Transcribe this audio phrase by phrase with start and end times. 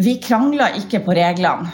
[0.00, 1.68] Vi krangla ikke på reglene.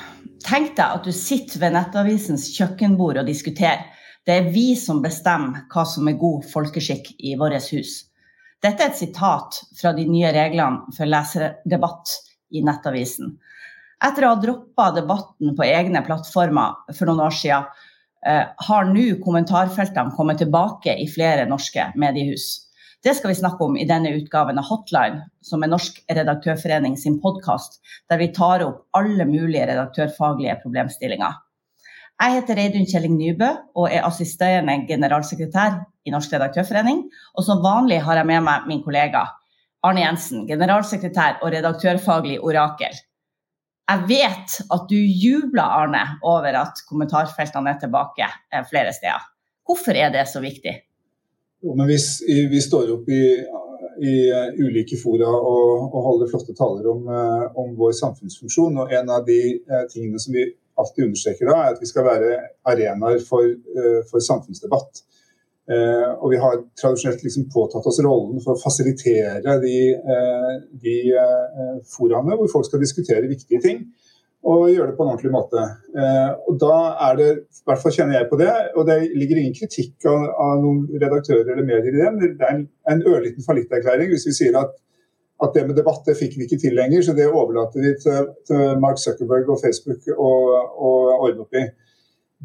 [0.57, 3.91] Tenk deg at du sitter ved Nettavisens kjøkkenbord og diskuterer.
[4.25, 8.07] Det er vi som bestemmer hva som er god folkeskikk i vårt hus.
[8.65, 12.15] Dette er et sitat fra de nye reglene for leserdebatt
[12.57, 13.35] i Nettavisen.
[14.01, 17.69] Etter å ha droppa debatten på egne plattformer for noen år siden,
[18.25, 22.66] eh, har nå kommentarfeltene kommet tilbake i flere norske mediehus.
[23.07, 27.21] Det skal vi snakke om i denne utgaven av Hotline, som er Norsk redaktørforening sin
[27.23, 27.77] podkast,
[28.11, 31.37] der vi tar opp alle mulige redaktørfaglige problemstillinger.
[32.19, 37.05] Jeg heter Reidun Kjelling Nybø og er assisterende generalsekretær i Norsk redaktørforening.
[37.39, 39.23] Og som vanlig har jeg med meg min kollega
[39.87, 42.99] Arne Jensen, generalsekretær og redaktørfaglig orakel.
[43.87, 49.31] Jeg vet at du jubler, Arne, over at kommentarfeltene er tilbake eh, flere steder.
[49.63, 50.75] Hvorfor er det så viktig?
[51.63, 51.99] Men vi,
[52.51, 53.23] vi står opp i,
[54.03, 58.77] i uh, ulike fora og, og, holder flotte taler om, uh, om, vår samfunnsfunksjon.
[58.83, 59.41] Og en av de
[59.71, 60.47] uh, tingene som vi
[60.77, 62.33] alltid understreker da, er at vi skal være
[62.69, 63.49] arenaer for,
[64.11, 65.07] for samfunnsdebatt.
[66.21, 69.79] og vi har tradisjonelt liksom påtatt oss rollen for å fasilitere de,
[70.85, 70.97] de
[71.89, 73.81] foraene hvor folk skal diskutere viktige ting
[74.47, 75.63] og gjøre det på en ordentlig måte.
[75.99, 76.75] Eh, og da
[77.09, 80.27] er det, i hvert fall kjenner jeg på det, og det ligger ingen kritikk av,
[80.43, 84.29] av noen redaktører eller medier i det, men det er en, en ørliten fallitterklæring hvis
[84.29, 84.77] vi sier at,
[85.43, 88.31] at, det med debatt det fikk vi ikke til lenger, så det overlater vi til,
[88.47, 90.31] til Mark Zuckerberg og Facebook å
[90.79, 91.67] ordne opp i.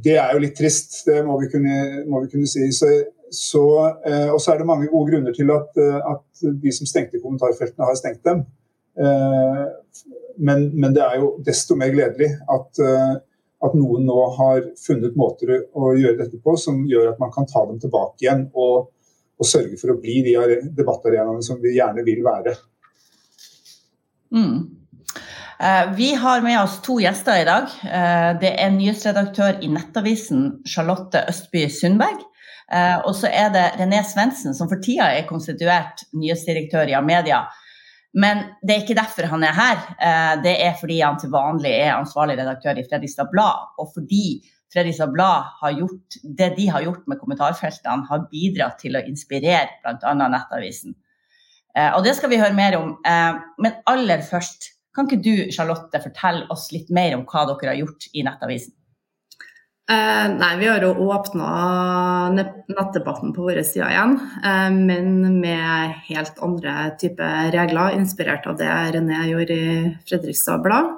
[0.01, 2.63] Det er jo litt trist, det må vi kunne, må vi kunne si.
[2.73, 2.89] Så,
[3.35, 3.65] så,
[4.07, 5.77] eh, og så er det mange gode grunner til at,
[6.15, 8.41] at de som stengte kommentarfeltene, har stengt dem.
[8.99, 9.65] Eh,
[10.37, 13.13] men, men, det er jo desto mer gledelig at, eh,
[13.63, 17.47] at, noen nå har funnet måter å gjøre dette på som gjør at man kan
[17.49, 18.91] ta dem tilbake igjen og,
[19.39, 20.35] og sørge for å bli de
[20.75, 22.55] debattarenaene som vi gjerne vil være.
[24.35, 24.57] Mm.
[25.61, 27.71] Eh, vi har med oss to gjester i dag.
[28.41, 32.27] Det er nyhetsredaktør i Nettavisen Charlotte Østby Sundberg.
[33.03, 37.41] Og så er det René Svendsen, som for tida er konstituert nyhetsdirektør i Amedia.
[38.13, 39.83] Men det er ikke derfor han er her.
[39.95, 43.69] Eh, det er fordi han til vanlig er ansvarlig redaktør i Fredrikstad Blad.
[43.79, 44.41] Og fordi
[44.73, 49.79] Fredrikstad Blad har gjort det de har gjort med kommentarfeltene, har bidratt til å inspirere
[49.83, 50.13] bl.a.
[50.19, 50.97] Nettavisen.
[51.77, 52.93] Eh, og det skal vi høre mer om.
[53.07, 57.73] Eh, men aller først, kan ikke du Charlotte, fortelle oss litt mer om hva dere
[57.73, 58.75] har gjort i Nettavisen?
[59.91, 61.47] Eh, nei, vi har jo åpna
[62.31, 68.69] nettdebatten på våre sider igjen, eh, men med helt andre typer regler, inspirert av det
[68.95, 70.93] René gjorde i Fredrikstad Blad.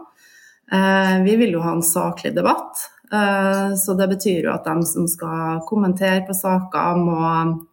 [0.72, 4.86] Eh, vi vil jo ha en saklig debatt, eh, så det betyr jo at de
[4.86, 7.66] som skal kommentere på saker, må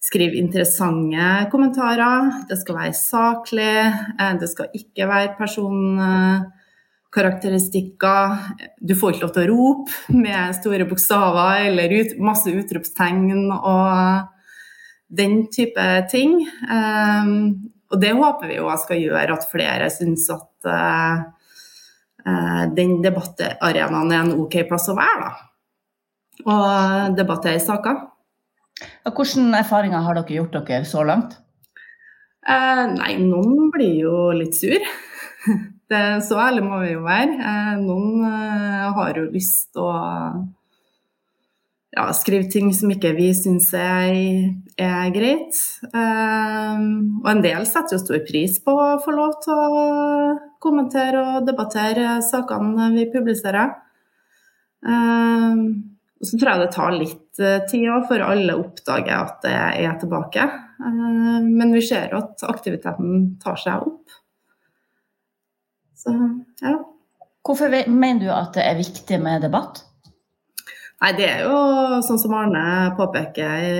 [0.00, 2.46] skrive interessante kommentarer.
[2.48, 3.76] Det skal være saklig,
[4.18, 6.00] eh, det skal ikke være person
[7.14, 8.36] karakteristikker.
[8.80, 14.30] Du får ikke lov til å rope med store bokstaver eller ut, masse utropstegn og
[15.14, 16.40] den type ting.
[16.66, 21.22] Um, og det håper vi jo skal gjøre at flere syns at uh,
[22.26, 25.50] uh, den debattarenaen er en OK plass å være, da.
[26.50, 28.02] Og debattere saker.
[29.06, 31.38] Hvilke erfaringer har dere gjort dere så langt?
[32.44, 34.82] Uh, nei, noen blir jo litt sur.
[35.90, 37.34] Det, så ærlig må vi jo være.
[37.36, 39.96] Eh, noen eh, har jo lyst til å
[41.94, 44.14] ja, skrive ting som ikke vi syns er,
[44.80, 45.60] er, greit.
[45.90, 46.86] Eh,
[47.20, 49.84] og en del setter jo stor pris på å få lov til å
[50.64, 53.80] kommentere og debattere sakene vi publiserer.
[54.84, 57.38] Og så tror jeg det tar litt
[57.70, 59.54] tid òg før alle oppdager at det
[59.84, 60.44] er tilbake.
[60.80, 64.23] Men vi ser at aktiviteten tar seg opp.
[66.04, 66.14] Så,
[66.60, 66.76] ja.
[67.44, 69.82] Hvorfor mener du at det er viktig med debatt?
[71.02, 73.72] Nei, Det er jo sånn som Arne påpeker i,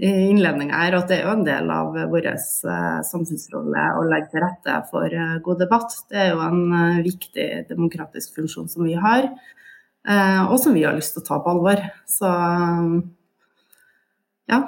[0.00, 2.46] i innledninga her, at det er jo en del av vår eh,
[3.06, 5.94] samfunnsrolle å legge til rette for eh, god debatt.
[6.10, 9.28] Det er jo en eh, viktig demokratisk funksjon som vi har,
[10.04, 11.80] og som vi har lyst til å ta på alvor.
[12.04, 12.28] Så
[14.52, 14.58] ja,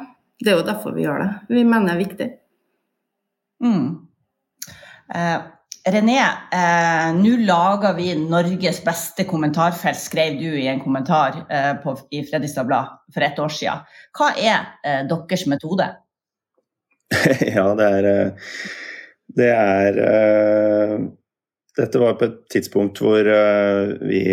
[0.40, 1.28] det er jo derfor vi gjør det.
[1.50, 2.28] Vi mener det er viktig.
[3.66, 3.84] Mm.
[5.14, 5.36] Eh,
[5.86, 6.18] René,
[6.50, 12.24] eh, nå lager vi Norges beste kommentarfelt, skrev du i en kommentar eh, på, i
[12.26, 13.84] Fredrikstad Blad for et år siden.
[14.18, 15.86] Hva er eh, deres metode?
[17.56, 18.48] ja, det er eh,
[19.36, 20.96] Det er eh,
[21.76, 24.24] Dette var på et tidspunkt hvor eh, vi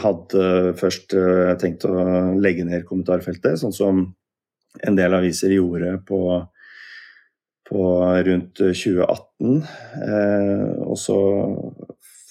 [0.00, 0.42] hadde
[0.78, 1.16] først
[1.58, 1.94] tenkt å
[2.38, 4.04] legge ned kommentarfeltet, sånn som
[4.86, 6.20] en del aviser gjorde på
[7.70, 7.82] på
[8.26, 9.62] rundt 2018.
[10.08, 11.18] Eh, og så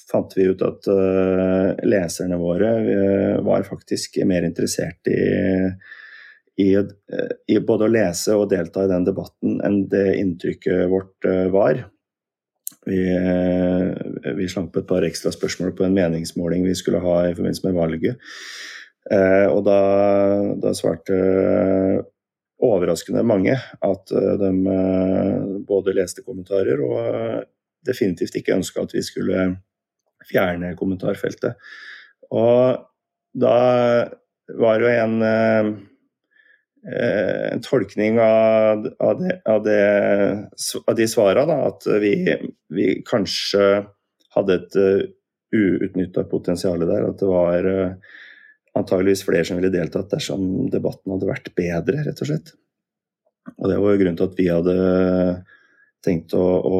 [0.09, 5.21] fant vi ut at eh, leserne våre eh, var faktisk mer interessert i,
[6.59, 11.85] i, i, både å lese og delta i den debatten enn det inntrykket vårt var.
[12.89, 12.99] Vi,
[14.37, 17.67] vi slank på et par ekstra spørsmål på en meningsmåling vi skulle ha i forbindelse
[17.67, 18.29] med valget.
[19.51, 19.79] og da,
[20.63, 21.17] da svarte
[22.65, 27.41] overraskende mange at eh, de eh, både leste kommentarer og eh,
[27.87, 29.45] definitivt ikke ønska at vi skulle
[30.29, 31.55] fjerne kommentarfeltet.
[32.35, 32.81] Og
[33.39, 33.59] da
[34.59, 35.15] var jo en,
[36.91, 39.79] en tolkning av, av, det, av, det,
[40.83, 42.11] av de svarene at vi,
[42.75, 43.85] vi, kanskje
[44.35, 44.77] hadde et
[45.55, 47.07] uutnytta potensial der.
[47.13, 47.69] At det var
[48.77, 52.53] antageligvis flere som ville deltatt dersom debatten hadde vært bedre, rett og slett.
[53.57, 54.75] Og det var jo grunnen til at vi hadde
[56.05, 56.79] tenkt å, å,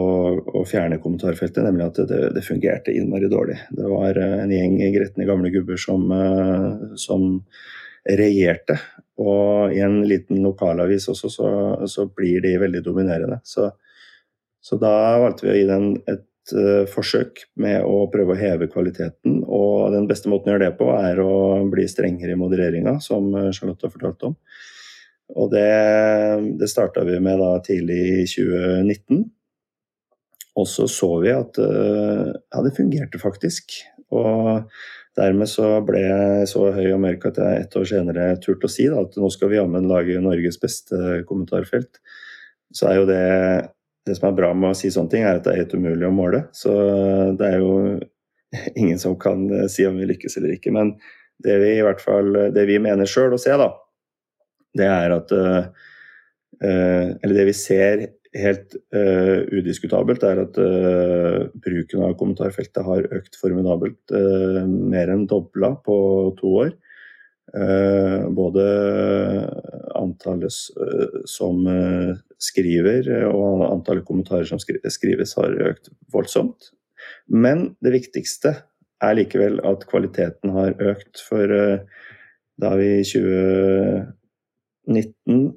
[0.59, 3.57] å fjerne kommentarfeltet, nemlig at det, det, fungerte innmari dårlig.
[3.75, 6.05] Det var en gjeng gretne gamle gubber som,
[6.99, 7.27] som
[8.07, 8.77] regjerte.
[9.19, 11.49] Og i en liten lokalavis også, så,
[11.91, 13.41] så blir de veldig dominerende.
[13.43, 13.67] Så,
[14.63, 16.23] så da valgte vi å gi den et
[16.89, 19.41] forsøk med å prøve å heve kvaliteten.
[19.45, 21.33] Og den beste måten å gjøre det på, er å
[21.69, 24.37] bli strengere i modereringa, som eh, Charlotte har fortalt om.
[25.37, 25.67] Og det,
[26.57, 29.27] det starta vi med da tidlig i 2019.
[30.59, 33.75] Og så så vi at uh, ja, det fungerte faktisk.
[34.09, 34.65] Og
[35.19, 38.73] dermed så ble jeg så høy og mørk at jeg ett år senere turte å
[38.73, 42.01] si da, at nå skal vi jammen lage Norges beste kommentarfelt.
[42.73, 43.21] Så er jo det
[44.09, 46.07] det som er bra med å si sånne ting, er at det er helt umulig
[46.07, 46.43] å måle.
[46.55, 46.73] Så
[47.39, 47.73] det er jo
[48.81, 50.73] ingen som kan eh, si om vi lykkes eller ikke.
[50.75, 50.95] Men
[51.43, 53.71] det vi i hvert fall det vi mener sjøl å se, da,
[54.75, 55.31] det er at
[56.59, 58.01] Eller det vi ser
[58.35, 60.59] helt udiskutabelt, er at
[61.63, 64.11] bruken av kommentarfeltet har økt formidabelt.
[64.67, 65.95] mer enn dobla på
[66.41, 66.73] to år.
[68.35, 68.65] Både
[69.97, 70.53] antallet
[71.29, 71.63] som
[72.39, 76.71] skriver, og antallet kommentarer som skrives, har økt voldsomt.
[77.27, 78.53] Men det viktigste
[79.03, 81.19] er likevel at kvaliteten har økt.
[81.23, 81.79] For eh,
[82.59, 85.55] da vi i 2019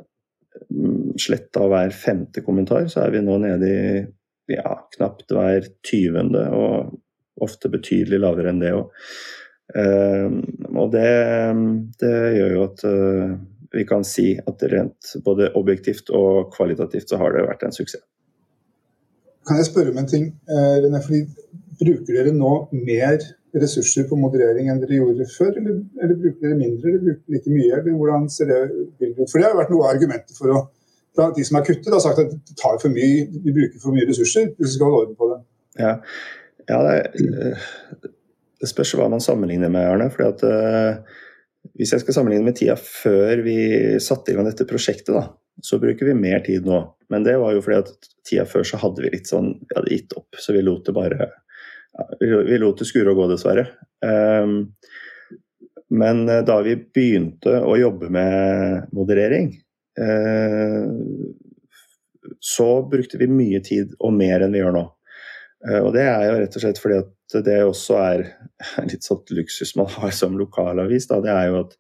[0.71, 3.73] mm, sletta hver femte kommentar, så er vi nå nede i
[4.53, 6.73] ja, knapt hver tyvende, og
[7.43, 8.87] ofte betydelig lavere enn det òg.
[9.73, 10.43] Uh,
[10.77, 11.09] og det,
[12.03, 13.37] det, gjør jo at uh,
[13.73, 18.05] vi kan si at rent både objektivt og kvalitativt så har det vært en suksess.
[19.49, 21.01] Kan jeg spørre om en ting, eh, René?
[21.03, 21.25] Fordi
[21.83, 23.17] Bruker dere nå mer
[23.59, 27.51] ressurser på moderering enn dere gjorde før, eller, eller bruker dere mindre, eller bruker like
[27.51, 27.79] mye?
[27.81, 29.19] eller hvordan ser det ut?
[29.33, 30.61] For Det har vært noe av argumentet for å
[31.37, 34.07] de som har kuttet, har sagt at det tar for mye, vi bruker for mye
[34.09, 35.41] ressurser hvis vi skal holde orden på det.
[35.83, 35.93] Ja,
[36.71, 37.59] ja det, er,
[38.63, 40.09] det, spørs hva man sammenligner med, Arne.
[40.15, 41.21] fordi at uh,
[41.79, 43.57] hvis jeg skal sammenligne med tida før vi
[44.03, 45.29] satte i gang dette prosjektet, da,
[45.63, 46.81] så bruker vi mer tid nå.
[47.13, 49.93] Men det var jo fordi at tida før så hadde vi litt sånn Vi hadde
[49.93, 51.29] gitt opp, så vi lot det bare
[52.23, 53.67] Vi lot det skure og gå, dessverre.
[54.03, 54.73] Um,
[55.93, 59.51] men eh, da vi begynte å jobbe med moderering,
[60.01, 60.89] uh,
[62.41, 64.87] så brukte vi mye tid og mer enn vi gjør nå.
[65.85, 67.11] Og det er jo rett og slett fordi at
[67.41, 68.27] det også er
[68.91, 71.77] litt sånn luksus man har som lokalavis, da, det er jo at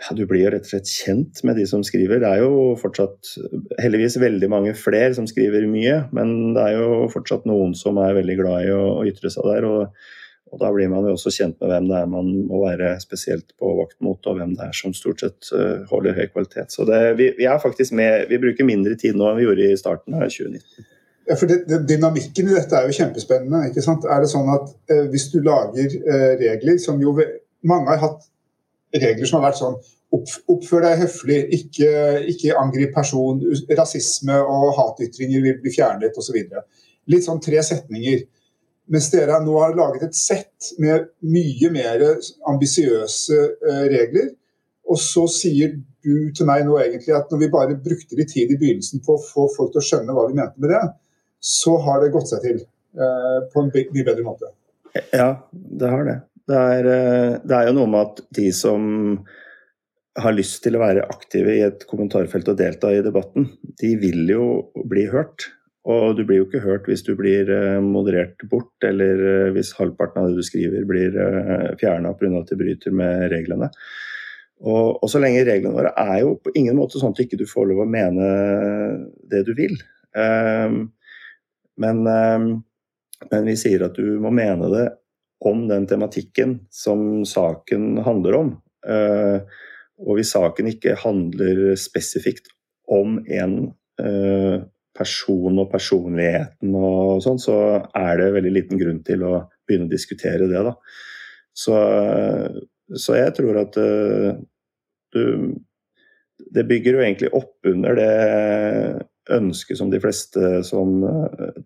[0.00, 2.22] ja, du blir jo rett og slett kjent med de som skriver.
[2.22, 3.34] Det er jo fortsatt
[3.82, 8.16] heldigvis veldig mange flere som skriver mye, men det er jo fortsatt noen som er
[8.16, 9.66] veldig glad i å, å ytre seg der.
[9.68, 10.06] Og,
[10.50, 13.52] og, da blir man jo også kjent med hvem det er man må være spesielt
[13.60, 16.72] på vakt mot, og hvem det er som stort sett uh, holder høy kvalitet.
[16.72, 19.68] Så det, vi, vi, er faktisk med, vi bruker mindre tid nå enn vi gjorde
[19.68, 20.89] i starten av 2019.
[21.30, 23.68] Ja, for det, det, Dynamikken i dette er jo kjempespennende.
[23.68, 24.06] ikke sant?
[24.10, 27.14] Er det sånn at eh, Hvis du lager eh, regler som jo
[27.70, 28.26] Mange har hatt
[28.96, 29.76] regler som har vært sånn
[30.10, 31.90] opp, Oppfør deg høflig, ikke,
[32.32, 33.38] ikke angrip person,
[33.78, 36.38] rasisme og hatytringer vil bli fjernet osv.
[37.12, 38.24] Litt sånn tre setninger.
[38.90, 42.02] Mens dere nå har laget et sett med mye mer
[42.50, 44.32] ambisiøse eh, regler.
[44.90, 48.50] Og så sier du til meg nå egentlig at når vi bare brukte litt tid
[48.50, 50.82] i begynnelsen på å få folk til å skjønne hva vi mente med det,
[51.40, 54.52] så har det gått seg til eh, på en mye bedre måte.
[55.14, 56.16] Ja, det har det.
[56.50, 58.82] Det er, eh, det er, jo noe med at de som
[60.20, 63.48] har lyst til å være aktive i et kommentarfelt og delta i debatten,
[63.80, 64.44] de vil jo
[64.90, 65.48] bli hørt.
[65.88, 70.20] Og du blir jo ikke hørt hvis du blir eh, moderert bort, eller hvis halvparten
[70.20, 71.16] av det du skriver blir
[71.80, 72.34] fjerna pga.
[72.42, 73.70] at de bryter med reglene.
[74.60, 77.48] Og, og, så lenge reglene våre er jo på ingen måte sånn at du ikke
[77.48, 78.26] får lov å mene
[79.32, 79.78] det du vil.
[80.12, 80.90] Um,
[81.80, 82.48] men, um,
[83.30, 84.86] men vi sier at du må mene det
[85.44, 88.50] om den tematikken som saken handler om.
[88.84, 89.40] Uh,
[90.00, 92.52] og hvis saken ikke handler spesifikt
[92.90, 93.56] om en
[94.00, 94.60] uh,
[94.96, 97.56] person og personligheten og sånn, så
[97.96, 99.34] er det veldig liten grunn til å
[99.68, 100.74] begynne å diskutere det, da.
[101.56, 101.76] Så,
[102.96, 104.38] så jeg tror at uh,
[105.10, 105.24] du
[106.50, 108.12] Det bygger jo egentlig opp under det
[109.30, 111.02] ønsket som de fleste som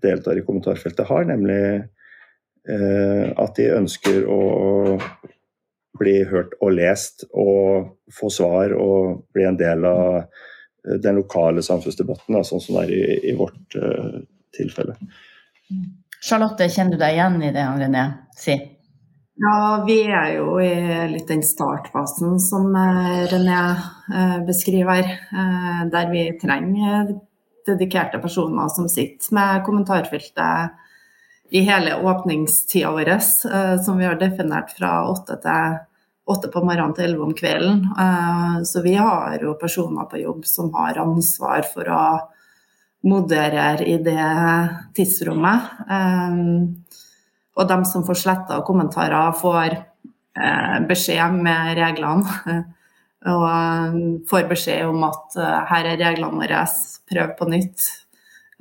[0.03, 1.61] deltar i kommentarfeltet har, nemlig
[2.71, 4.41] uh, at de ønsker å
[5.99, 11.63] bli hørt og lest og få svar og bli en del av eh, den lokale
[11.63, 14.19] samfunnsdebatten, sånn som det er i, i vårt uh,
[14.57, 14.97] tilfelle.
[16.19, 18.71] Charlotte, kjenner du deg igjen i det René sier?
[19.39, 20.75] Ja, vi er jo i
[21.11, 23.63] litt den startfasen som eh, René
[24.47, 25.07] beskriver,
[25.91, 27.15] der vi trenger
[27.67, 30.71] dedikerte personer som sitter med kommentarfeltet
[31.55, 35.83] i hele åpningstida vår, uh, som vi har definert fra åtte til
[36.25, 37.83] åtte på morgenen til elleve om kvelden.
[37.99, 42.05] Uh, så vi har jo personer på jobb som har ansvar for å
[43.05, 44.29] moderere i det
[44.97, 45.67] tidsrommet.
[45.91, 46.85] Um,
[47.55, 49.77] og de som får sletta kommentarer, får
[50.89, 52.65] beskjed med reglene.
[53.31, 55.37] og får beskjed om at
[55.71, 56.65] her er reglene våre,
[57.09, 57.87] prøv på nytt.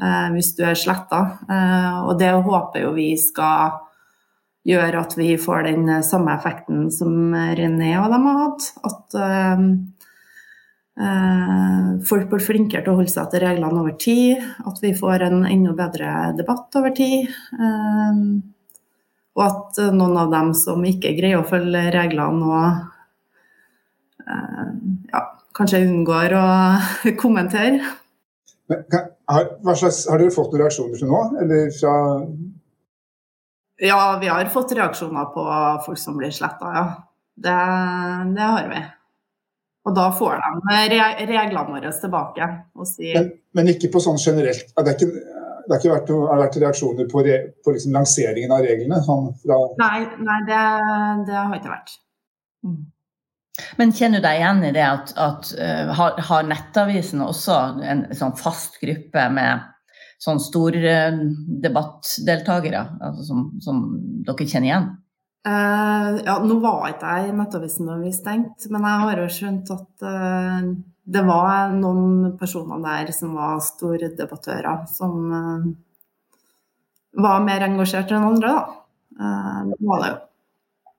[0.02, 1.22] Eh, hvis du er sletta.
[1.50, 3.80] Eh, og det håper jo vi skal
[4.68, 8.70] gjøre at vi får den samme effekten som René og dem har hatt.
[8.90, 9.60] At eh,
[12.10, 14.42] folk blir flinkere til å holde seg til reglene over tid.
[14.66, 17.30] At vi får en enda bedre debatt over tid.
[19.34, 22.58] og at noen av dem som ikke greier å følge reglene nå,
[25.12, 25.22] ja,
[25.58, 26.46] kanskje unngår å
[27.22, 27.82] kommentere.
[28.72, 28.84] Men,
[29.28, 31.22] har, slags, har, dere fått noen reaksjoner til nå?
[31.44, 31.94] Eller fra
[33.84, 35.46] Ja, vi har fått reaksjoner på
[35.86, 36.86] folk som blir sletta, ja.
[37.36, 37.54] Det,
[38.36, 38.82] det, har vi.
[39.90, 42.50] Og da får de reglene våre tilbake.
[42.88, 45.08] Si, men, men, ikke på sånn generelt Det ikke,
[45.64, 49.00] det har ikke vært, har vært reaksjoner på, re, på liksom lanseringen av reglene?
[49.06, 49.32] Sånn
[49.82, 50.62] nei, nei det,
[51.30, 51.96] det, har ikke vært.
[52.68, 52.82] Mm.
[53.78, 58.08] Men kjenner du deg igjen i det at, at uh, har, har, Nettavisen også en
[58.18, 59.70] sånn fast gruppe med
[60.24, 60.96] sånn store
[61.62, 63.84] debattdeltakere, altså som, som,
[64.26, 64.90] dere kjenner igjen?
[65.44, 69.30] Uh, ja, nå var ikke jeg i Nettavisen da vi stengte, men jeg har jo
[69.38, 75.34] skjønt at uh, det var noen personer der som var store debattører, som
[77.20, 79.34] var mer engasjert enn andre, da.
[79.68, 80.22] det var det jo.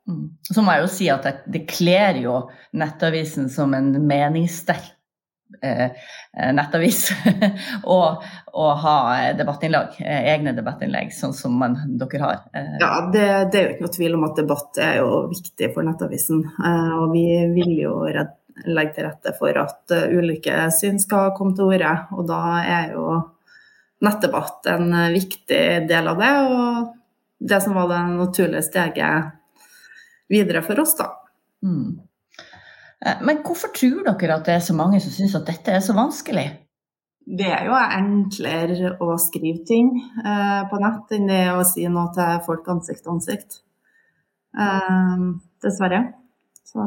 [0.08, 0.26] Mm.
[0.52, 2.34] Så må jeg jo si at det, kler jo
[2.76, 4.90] Nettavisen som en meningssterk
[5.62, 5.84] eh,
[6.36, 7.06] eh nettavis
[7.94, 8.96] å ha
[9.38, 12.42] debattinnlag, eh, egne debattinnlegg, sånn som man, dere har.
[12.52, 12.74] Eh.
[12.82, 15.86] Ja, det, det, er jo ikke noe tvil om at debatt er jo viktig for
[15.86, 16.42] Nettavisen.
[16.52, 21.56] Eh, og vi vil jo legge til rette for at uh, ulike syn skal komme
[21.56, 21.94] til orde.
[22.14, 23.16] Og da er jo
[24.04, 26.34] nettdebatt en viktig del av det.
[26.44, 29.32] Og det som var det naturlige steget
[30.30, 31.10] videre for oss, da.
[31.64, 32.00] Mm.
[33.04, 35.84] Eh, men hvorfor tror dere at det er så mange som syns at dette er
[35.84, 36.46] så vanskelig?
[37.24, 42.12] Det er jo enklere å skrive ting eh, på nett enn det å si noe
[42.16, 43.60] til folk ansikt til ansikt.
[44.60, 45.28] Eh,
[45.64, 46.02] dessverre.
[46.68, 46.84] Så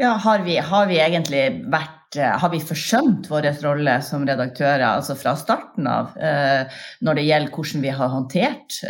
[0.00, 5.14] ja, har vi, har vi, egentlig vært Har vi forsømt vår rolle som redaktører altså
[5.14, 8.80] fra starten av eh, når det gjelder hvordan vi har håndtert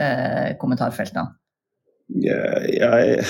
[0.63, 1.27] kommentarfeltene?
[2.11, 3.23] Jeg,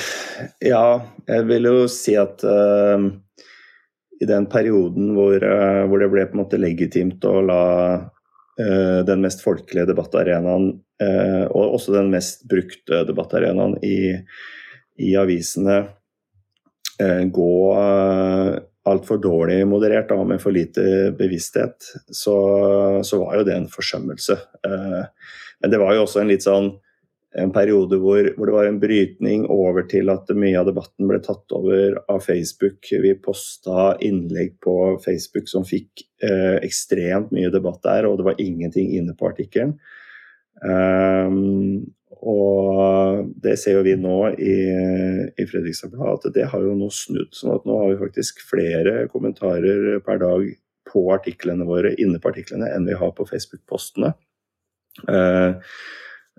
[0.64, 0.84] ja,
[1.28, 3.02] jeg vil jo si at uh,
[4.20, 7.64] i den perioden hvor, uh, hvor, det ble på en måte legitimt å la
[8.00, 14.18] uh, den mest folkelige debattarenaen, og også den mest brukte debattarenaen i,
[15.00, 15.78] i avisene,
[17.32, 17.54] gå
[18.84, 20.84] altfor dårlig moderert, og med for lite
[21.16, 22.36] bevissthet, så,
[23.00, 24.36] så, var jo det en forsømmelse.
[24.68, 26.68] men det var jo også en litt sånn
[27.38, 31.20] en periode hvor, hvor, det var en brytning over til at mye av debatten ble
[31.22, 32.82] tatt over av Facebook.
[32.90, 38.42] Vi posta innlegg på Facebook som fikk eh, ekstremt mye debatt der, og det var
[38.42, 39.76] ingenting inne på artikkelen.
[40.60, 41.86] Um,
[42.20, 44.56] og det ser jo vi nå i,
[45.38, 47.30] i Fredrikstad Blad, at det har jo nå snudd.
[47.36, 50.50] sånn at nå har vi faktisk flere kommentarer per dag
[50.90, 54.12] på artiklene våre, inne på artiklene enn vi har på Facebook-postene.
[55.06, 55.62] Uh,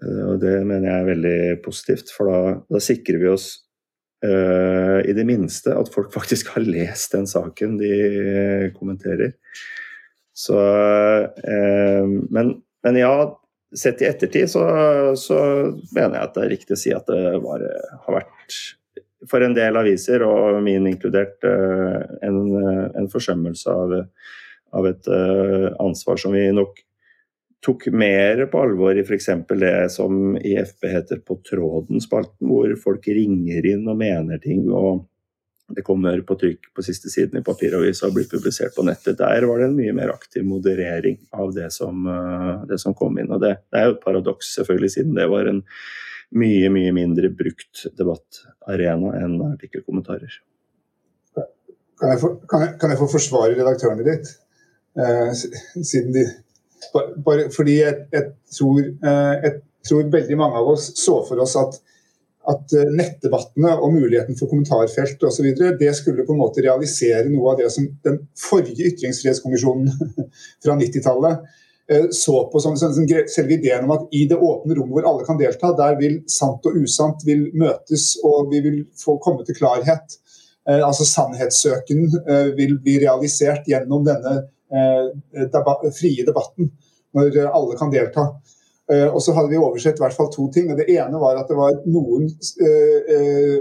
[0.01, 3.51] og Det mener jeg er veldig positivt, for da, da sikrer vi oss
[4.25, 7.93] uh, i det minste at folk faktisk har lest den saken de
[8.77, 9.35] kommenterer.
[10.33, 12.53] Så, uh, men,
[12.85, 13.13] men, ja,
[13.77, 14.65] sett i ettertid så,
[15.19, 15.39] så,
[15.93, 17.63] mener jeg at det er riktig å si at det var,
[18.07, 18.61] har vært
[19.29, 22.39] for en del aviser, og min inkludert, en,
[22.97, 23.93] en forsømmelse av,
[24.73, 25.09] av et
[25.77, 26.81] ansvar som vi nok
[27.65, 29.29] tok mer på alvor i f.eks.
[29.49, 34.67] det som i FB heter På tråden-spalten, hvor folk ringer inn og mener ting.
[34.71, 35.07] og
[35.75, 39.19] det kommer på trykk på siste siden i papiravisa og blir publisert på nettet.
[39.21, 43.17] Der var det en mye mer aktiv moderering av det som, eh, det som kom
[43.19, 43.31] inn.
[43.31, 45.63] Og det, det er jo et paradoks, selvfølgelig, siden det var en
[46.35, 50.39] mye, mye mindre brukt debattarena enn artikkelkommentarer.
[52.01, 54.31] Kan jeg, få, kan, jeg, kan jeg få forsvare redaktørene ditt?
[54.97, 56.25] Eh, siden de
[57.25, 59.55] bare fordi jeg, jeg, tror, eh, jeg,
[59.87, 61.79] tror, veldig mange av oss så for oss at,
[62.51, 65.51] at eh, nettdebattene og muligheten for kommentarfelt osv.
[65.79, 69.91] det skulle på en måte realisere noe av det som den forrige ytringsfrihetskommisjonen
[70.63, 71.43] fra 90-tallet
[71.91, 75.27] eh, så på som, som, selve ideen om at i det åpne rommet hvor alle
[75.27, 79.57] kan delta, der vil sant og usant vil møtes, og vi vil få komme til
[79.57, 80.17] klarhet.
[80.71, 82.03] altså Sannhetssøken
[82.57, 84.35] vil bli realisert gjennom denne
[84.71, 86.69] Eh, debatt, frie debatten,
[87.15, 88.27] når alle kan delta.
[88.91, 90.71] Eh, og så hadde vi oversett i hvert fall to ting.
[90.71, 92.29] og Det ene var at det var noen
[92.63, 93.57] eh,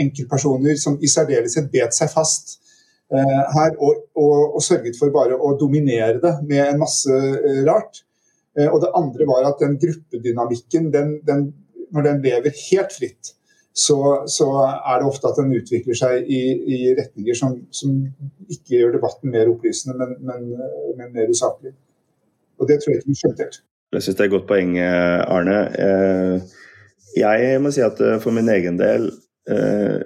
[0.00, 2.58] enkeltpersoner som i særdeleshet bet seg fast
[3.08, 7.14] her og, og, og, sørget for bare å dominere det med en masse
[7.64, 8.02] rart.
[8.68, 11.46] Og det andre var at den gruppedynamikken, den, den,
[11.94, 13.30] når den lever helt fritt,
[13.78, 14.48] så, så,
[14.90, 16.40] er det ofte at den utvikler seg i,
[16.74, 17.94] i retninger som, som,
[18.48, 20.48] ikke gjør debatten mer opplysende, men, men,
[20.98, 21.74] men mer usaklig.
[22.58, 23.60] Og det tror jeg ikke vi skjønte helt.
[23.94, 25.58] Jeg syns det er et godt poeng, Arne.
[25.84, 26.56] Eh,
[27.16, 29.08] jeg må si at eh, for min egen del
[29.48, 30.02] eh,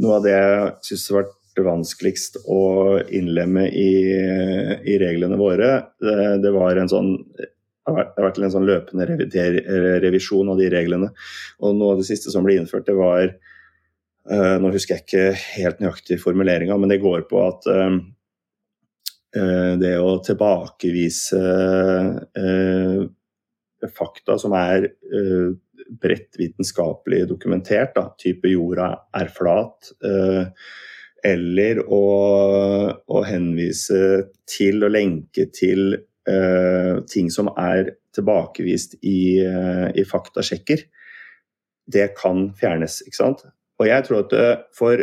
[0.00, 2.62] Noe av det jeg syns har vært vanskeligst å
[3.12, 3.90] innlemme i,
[4.88, 7.10] i reglene våre, det, det var en sånn
[7.96, 9.06] det har vært en sånn løpende
[10.04, 11.10] revisjon av de reglene.
[11.60, 15.26] Og Noe av det siste som ble innført, det var uh, Nå husker jeg ikke
[15.60, 18.00] helt nøyaktig formuleringa, men det går på at uh,
[19.80, 21.40] det å tilbakevise
[23.94, 24.88] fakta som er
[26.02, 29.92] bredt vitenskapelig dokumentert, da, type jorda er flat,
[31.22, 32.04] eller å,
[33.06, 34.02] å henvise
[34.50, 35.94] til og lenke til
[37.08, 40.84] ting som er tilbakevist i, uh, i, faktasjekker,
[41.90, 43.00] det kan fjernes.
[43.06, 43.44] ikke sant?
[43.80, 45.02] Og jeg tror at uh, for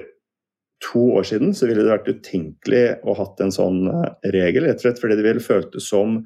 [0.84, 3.88] to år siden så ville det vært utenkelig å hatt en sånn
[4.30, 6.20] regel, rett og slett fordi det ville føltes som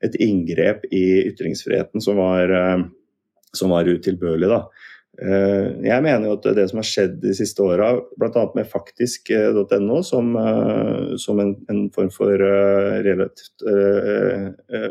[0.00, 2.48] et inngrep i ytringsfriheten som var,
[3.52, 4.48] som var utilbørlig.
[4.48, 4.62] da.
[5.18, 8.44] Eh, jeg mener jo at det som har skjedd de siste åra, bl.a.
[8.54, 13.66] med faktisk.no som, eh, som en, en, form for eh, relativt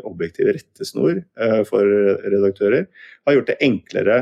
[0.08, 1.22] objektiv rettesnor
[1.68, 1.84] for
[2.28, 2.88] redaktører,
[3.26, 4.18] har gjort det enklere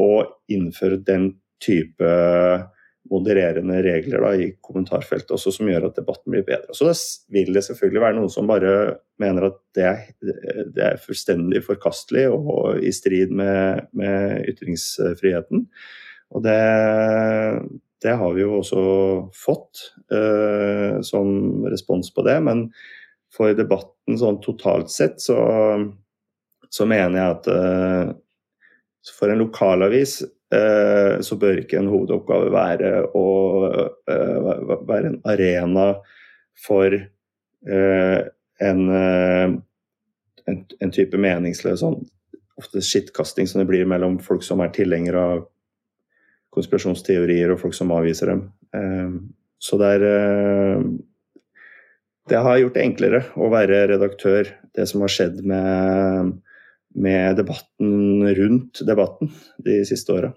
[0.00, 0.10] å
[0.52, 1.32] innføre den
[1.62, 2.10] type
[3.10, 6.74] modererende regler da, i kommentarfeltet også, som gjør at debatten blir bedre.
[6.76, 6.96] Så det
[7.34, 8.74] vil det selvfølgelig være noen som bare
[9.20, 10.04] mener at det er,
[10.76, 15.66] det er fullstendig forkastelig og i strid med, med ytringsfriheten.
[16.30, 16.58] Og det,
[18.04, 18.82] det, har vi jo også
[19.34, 22.38] fått uh, som respons på det.
[22.46, 22.68] Men
[23.34, 25.40] for debatten sånn totalt sett så,
[26.70, 28.12] så mener jeg at uh,
[29.18, 30.39] for en lokalavis Eh,
[31.22, 33.26] så bør ikke en hovedoppgave være å
[34.10, 34.48] eh,
[34.88, 35.86] være en arena
[36.58, 38.18] for eh,
[38.60, 42.00] en, en, en type meningsløs sånn
[42.60, 45.46] ofte skittkasting som det blir mellom folk som er tilhengere av
[46.52, 48.42] konspirasjonsteorier og folk som avviser dem.
[49.62, 50.02] Så det er
[52.28, 56.34] Det har gjort det enklere å være redaktør, det som har skjedd med
[56.94, 59.30] med debatten rundt debatten
[59.64, 60.32] de siste åra.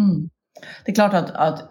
[0.00, 0.30] Mm.
[0.54, 1.62] Det er klart at, at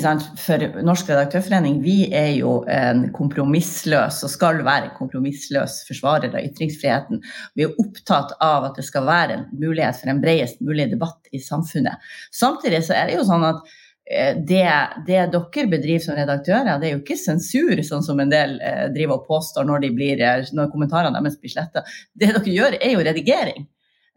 [0.00, 6.30] sant, For Norsk redaktørforening vi er jo en kompromissløs og skal være en kompromissløs forsvarer
[6.30, 7.22] av ytringsfriheten.
[7.58, 11.34] Vi er opptatt av at det skal være en mulighet for en bredest mulig debatt
[11.34, 11.98] i samfunnet.
[12.30, 13.74] Samtidig så er det jo sånn at
[14.06, 14.64] eh, det,
[15.10, 18.86] det dere bedriver som redaktører, det er jo ikke sensur, sånn som en del eh,
[18.94, 21.82] driver og påstår når, de blir, eh, når kommentarene deres blir sletta.
[22.14, 23.66] Det dere gjør, er jo redigering.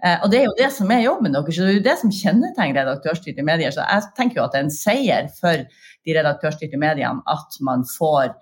[0.03, 2.11] Eh, og det er jo det som er jobben deres, det er jo det som
[2.11, 3.71] kjennetegner redaktørstyrte medier.
[3.71, 5.63] Så jeg tenker jo at det er en seier for
[6.05, 8.35] de redaktørstyrte mediene at man får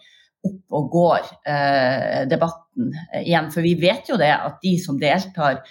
[0.44, 3.50] opp og går eh, debatten igjen.
[3.54, 5.62] For vi vet jo det at de som deltar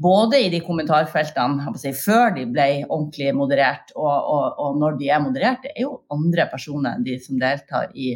[0.00, 5.10] både i de kommentarfeltene si, før de ble ordentlig moderert, og, og, og, når de
[5.12, 8.14] er moderert, det er jo andre personer enn de som deltar i,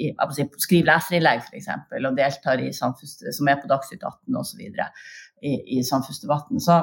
[0.00, 1.70] i si, skriv leserinnlegg f.eks.
[2.00, 4.64] og deltar i samfunns, som er på Dagsnytt 18 osv
[5.42, 6.60] i, i samfunnsdebatten.
[6.62, 6.80] Så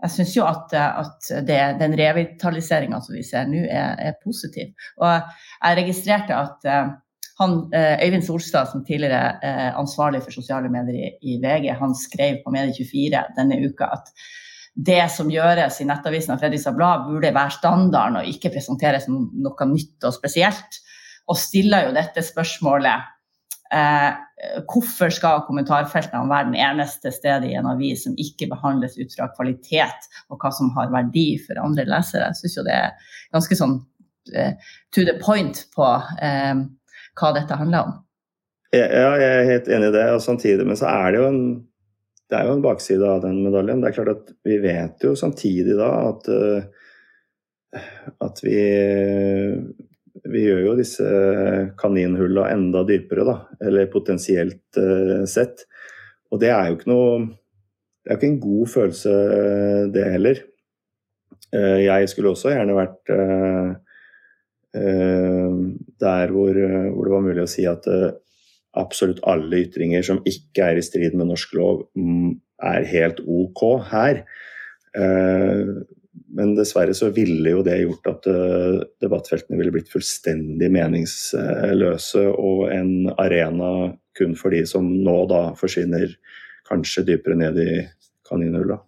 [0.00, 4.72] jeg syns jo at, at det, den revitaliseringa som vi ser nå, er, er, positiv.
[5.00, 6.92] Og jeg registrerte at uh,
[7.40, 11.96] han, uh, Øyvind Solstad, som tidligere er ansvarlig for sosiale medier i, i, VG, han
[11.96, 14.14] skrev på Medie24 denne uka at
[14.80, 19.26] det som gjøres i Nettavisen av Fredrikstad Blad, burde være standarden og ikke presenteres som
[19.44, 20.78] noe nytt og spesielt.
[21.28, 23.10] Og stiller jo dette spørsmålet
[23.70, 24.10] Eh,
[24.72, 29.28] hvorfor skal kommentarfeltene være den eneste stedet i en avis som ikke behandles ut fra
[29.36, 32.32] kvalitet og hva som har verdi for andre lesere?
[32.32, 33.76] Jeg syns jo det er ganske sånn
[34.34, 34.54] eh,
[34.94, 35.86] to the point på
[36.18, 36.64] eh,
[37.20, 37.98] hva dette handler om.
[38.74, 40.06] Ja, jeg er helt enig i det.
[40.14, 41.42] og Samtidig men så er det jo en
[42.30, 43.80] det er jo en bakside av den medaljen.
[43.82, 47.80] Det er klart at Vi vet jo samtidig da at, uh,
[48.22, 48.60] at vi
[50.30, 51.08] vi gjør jo disse
[51.80, 53.36] kaninhullene enda dypere, da.
[53.66, 55.66] Eller potensielt uh, sett.
[56.30, 57.12] Og det er jo ikke noe
[58.00, 60.42] Det er ikke en god følelse, uh, det heller.
[61.52, 63.16] Uh, jeg skulle også gjerne vært
[64.70, 67.88] der hvor, hvor, det var mulig å si at
[68.78, 72.36] absolutt alle ytringer som ikke er i strid med norsk lov, mm,
[72.70, 74.22] er helt OK her.
[76.36, 82.68] Men dessverre så ville jo det gjort at uh, debattfeltene ville blitt fullstendig meningsløse og
[82.74, 86.12] en arena kun for de som nå da forsvinner
[86.68, 87.72] kanskje dypere ned i
[88.28, 88.78] kaninhulla.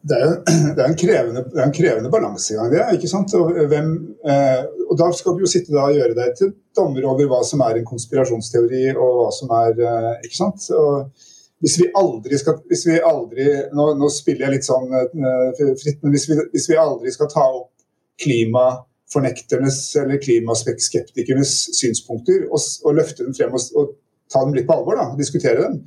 [0.00, 0.30] Det er,
[0.74, 2.86] det er, en krevende, det er en krevende balansegang, det.
[2.96, 3.34] ikke sant?
[3.36, 3.90] Og, hvem,
[4.24, 7.42] eh, og, Da skal du jo sitte da og gjøre deg til dommer over hva
[7.46, 10.70] som er en konspirasjonsteori, og hva som er eh, ikke sant?
[10.76, 11.28] Og,
[11.60, 13.46] hvis vi aldri skal hvis vi aldri,
[13.76, 17.28] nå, nå spiller jeg litt sånn uh, fritt, men hvis vi, hvis vi, aldri skal
[17.32, 17.72] ta opp
[18.20, 23.96] klimafornekternes eller klimaskeptikernes synspunkter og, og, løfte dem frem og, og,
[24.30, 25.80] ta dem litt på alvor, da, diskutere dem,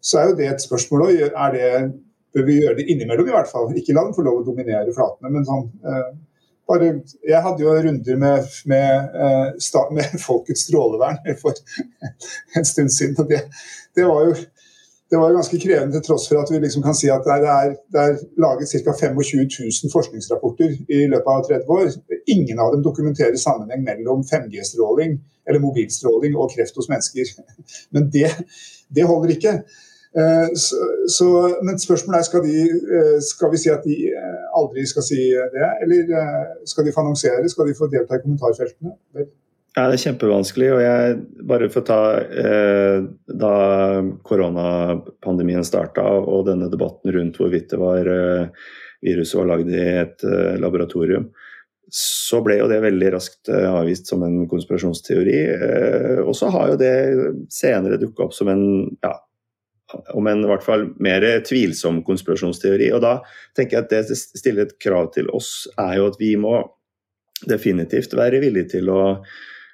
[0.00, 1.18] så er jo det et spørsmål òg.
[2.32, 3.66] Bør vi gjøre det innimellom, i hvert fall?
[3.76, 6.06] Ikke la dem få lov å dominere flatene, men sånn uh,
[6.72, 6.88] bare,
[7.28, 11.58] jeg hadde jo runder med, med, med, med Folkets strålevern for
[12.56, 13.18] en stund siden.
[13.18, 13.42] og det,
[13.96, 14.36] det var jo
[15.12, 17.74] det var ganske krevende til tross for at vi liksom kan si at det er,
[17.92, 18.94] det er laget ca.
[19.00, 19.44] 25
[19.84, 21.90] 000 forskningsrapporter i løpet av 30 år.
[22.34, 27.28] Ingen av dem dokumenterer sammenheng mellom 5G-stråling eller mobilstråling og kreft hos mennesker.
[27.94, 28.30] Men det,
[28.96, 29.52] det holder ikke.
[30.20, 30.76] Eh, så,
[31.16, 31.26] så,
[31.64, 32.56] men spørsmålet er skal, de,
[32.96, 35.20] eh, skal vi si at de eh, aldri skal si
[35.54, 36.02] det, eller
[36.68, 37.48] skal de få annonsere?
[37.48, 38.92] Skal de få delta i kommentarfeltene?
[39.16, 39.30] Vel,
[39.76, 40.70] ja, Det er kjempevanskelig.
[40.76, 43.54] og jeg, Bare for å ta eh, Da
[44.28, 48.64] koronapandemien starta og denne debatten rundt hvorvidt det var eh,
[49.02, 51.26] viruset var lagd i et eh, laboratorium,
[51.92, 55.38] så ble jo det veldig raskt eh, avvist som en konspirasjonsteori.
[55.56, 56.94] Eh, og så har jo det
[57.52, 58.64] senere dukka opp som en
[59.02, 59.16] ja,
[60.16, 62.92] om en i hvert fall mer tvilsom konspirasjonsteori.
[62.96, 63.18] Og da
[63.58, 66.62] tenker jeg at det stiller et krav til oss, er jo at vi må
[67.48, 69.02] definitivt være villige til å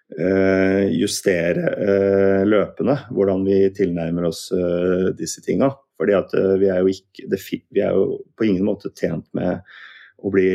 [0.09, 5.71] justere eh, løpende hvordan vi tilnærmer oss eh, disse tinga.
[5.99, 7.27] Fordi at vi er, ikke,
[7.75, 9.65] vi er, jo på ingen måte tjent med
[10.23, 10.51] å bli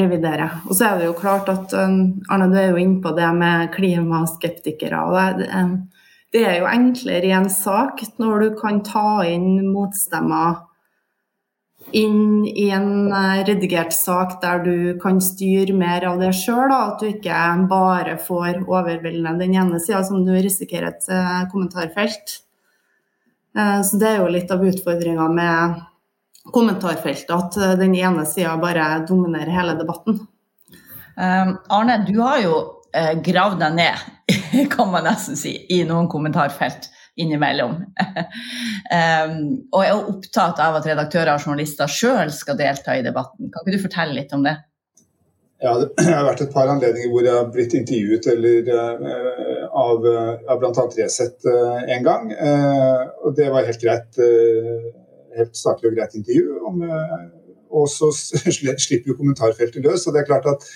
[0.00, 0.62] reviderer.
[0.64, 3.68] Og så er det jo klart at Arne, du er jo inne på det med
[3.76, 5.02] klimaskeptikere.
[5.04, 5.50] og det,
[6.34, 10.64] det er jo enklere i en sak når du kan ta inn motstemmer
[11.94, 16.72] inn i en eh, redigert sak der du kan styre mer av det sjøl.
[16.74, 22.38] At du ikke bare får overveldende den ene sida, som du risikerer et eh, kommentarfelt.
[23.56, 25.82] Eh, så det er jo litt av utfordringa med
[26.54, 30.18] kommentarfeltet at den ene sida bare dominerer hele debatten.
[31.16, 32.56] Arne, du har jo
[33.24, 34.02] gravd deg ned,
[34.74, 37.76] kan man nesten si, i noen kommentarfelt innimellom.
[38.98, 39.34] um,
[39.70, 43.52] og er opptatt av at redaktører og journalister sjøl skal delta i debatten.
[43.52, 44.56] Kan ikke du fortelle litt om det?
[45.62, 50.10] Ja, Det har vært et par anledninger hvor jeg har blitt intervjuet eller, uh, av,
[50.50, 50.90] av bl.a.
[50.98, 52.34] Resett uh, en gang.
[53.24, 54.20] og det var helt greit
[55.38, 56.58] helt saklig og greit intervju.
[56.68, 57.22] Om, eh,
[57.74, 58.10] og så
[58.86, 60.06] slipper jo kommentarfeltet løs.
[60.06, 60.66] og det er klart at,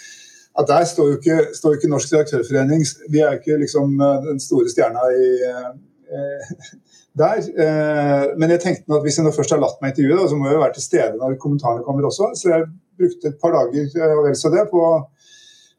[0.58, 4.00] at Der står jo, ikke, står jo ikke Norsk redaktørforening Vi er jo ikke liksom
[4.00, 5.70] eh, den store stjerna i, eh,
[7.22, 7.44] der.
[7.64, 10.48] Eh, men jeg tenkte at hvis jeg nå først har latt meg intervjue, så må
[10.48, 12.32] jeg jo være til stede når kommentarene kommer også.
[12.38, 12.68] Så jeg
[12.98, 14.84] brukte et par dager eh, og vel så det på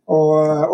[0.10, 0.20] å,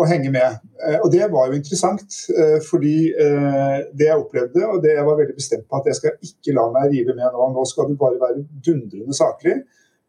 [0.00, 0.58] å henge med.
[0.80, 5.06] Eh, og det var jo interessant, eh, fordi eh, det jeg opplevde, og det jeg
[5.08, 7.50] var veldig bestemt på at jeg skal ikke la meg rive med nå.
[7.52, 9.60] Nå skal du bare være dundrende saklig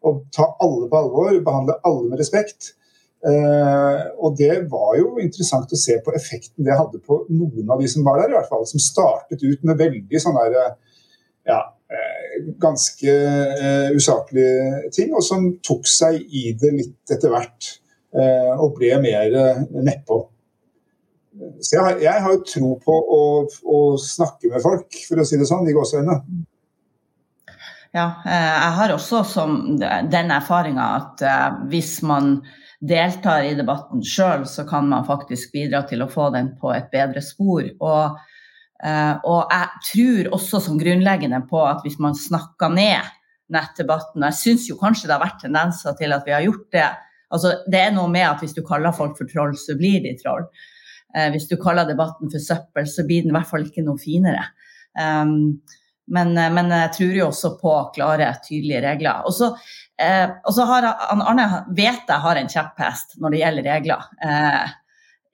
[0.06, 2.72] og ta alle på alvor, behandle alle med respekt.
[3.18, 7.88] Og det var jo interessant å se på effekten det hadde på noen av de
[7.90, 8.62] som var der, i hvert fall.
[8.68, 10.54] Som startet ut med veldig sånn der
[11.48, 11.58] ja,
[12.62, 13.16] ganske
[13.96, 17.72] usaklige ting, og som tok seg i det litt etter hvert.
[18.08, 20.16] Uh, og ble mer uh, nedpå.
[21.60, 25.36] Så jeg, jeg, har jo tro på å, å, snakke med folk, for å si
[25.38, 26.16] det sånn, i gåseøynene.
[27.94, 31.22] Ja, eh, jeg har også som den erfaringa at
[31.70, 32.40] hvis man
[32.80, 36.90] deltar i debatten sjøl, så kan man faktisk bidra til å få den på et
[36.92, 37.66] bedre spor.
[37.82, 38.18] Og,
[39.26, 43.14] og jeg tror også som grunnleggende på at hvis man snakker ned
[43.50, 46.88] nettdebatten Jeg syns jo kanskje det har vært tendenser til at vi har gjort det
[47.28, 50.14] Altså, det er noe med at hvis du kaller folk for troll, så blir de
[50.16, 50.46] troll.
[51.12, 54.00] Eh, hvis du kaller debatten for søppel, så blir den i hvert fall ikke noe
[54.00, 54.46] finere.
[54.96, 55.60] Um,
[56.08, 59.28] men, eh, men, jeg tror jo også på klare, tydelige regler.
[59.28, 59.50] Og så,
[60.00, 64.10] eh, har Arne vet jeg har en kjepphest når det gjelder regler.
[64.24, 64.76] Eh,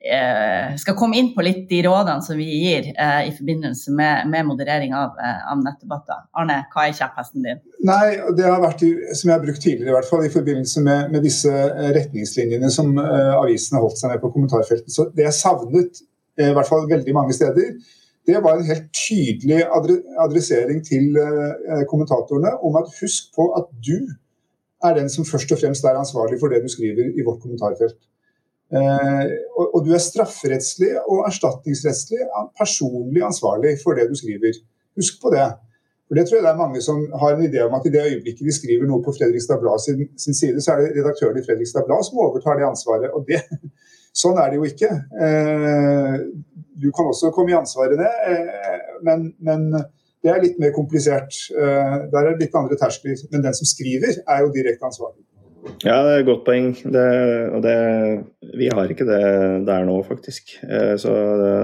[0.05, 4.29] eh, skal komme inn på litt de rådene som vi gir eh, i forbindelse med,
[4.31, 6.25] med moderering av, eh, av, nettdebatter.
[6.37, 7.61] Arne, hva er kjepphesten din?
[7.87, 11.11] Nei, Det har vært, som jeg har brukt tidligere, i hvert fall i forbindelse med,
[11.15, 14.91] med disse eh, retningslinjene som avisen avisene holdt seg med på kommentarfeltet.
[14.93, 16.03] Så Det jeg savnet,
[16.35, 17.75] i hvert fall veldig mange steder,
[18.25, 19.61] det var en helt tydelig
[20.19, 21.13] adressering til
[21.87, 24.09] kommentatorene om at husk på at du
[24.87, 27.97] er den som først og fremst er ansvarlig for det du skriver i vårt kommentarfelt.
[28.73, 29.25] Eh,
[29.61, 32.23] og, du er strafferettslig og erstatningsrettslig
[32.57, 34.57] personlig ansvarlig for det du skriver.
[34.97, 35.45] Husk på det.
[36.07, 38.03] For det tror jeg det er mange som har en idé om at i det
[38.09, 41.45] øyeblikket de skriver noe på Fredrikstad Blad sin, sin, side, så er det redaktøren i
[41.45, 43.09] Fredrikstad Blad som overtar det ansvaret.
[43.13, 43.41] Og det,
[44.21, 44.91] sånn er det jo ikke.
[45.25, 46.17] Eh,
[46.75, 49.69] du kan også komme i ansvaret det, eh, men, men
[50.25, 51.37] det er litt mer komplisert.
[51.53, 53.19] Der er det litt andre terskler.
[53.29, 55.21] Men den som skriver, er jo direkte ansvarlig.
[55.81, 56.71] Ja, det er et godt poeng.
[56.77, 57.05] Det,
[57.55, 57.75] og det,
[58.57, 59.21] vi har ikke det
[59.67, 60.57] der nå, faktisk.
[60.63, 61.55] Eh, så det,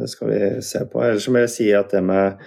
[0.00, 1.02] det skal vi se på.
[1.04, 2.40] Ellers må jeg si at det med